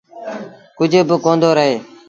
ڪجھ 0.77 0.97
با 1.07 1.15
ڪوندو 1.23 1.49
رهي۔ 1.57 1.75